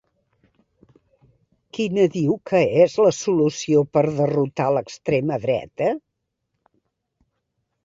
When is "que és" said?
2.53-2.95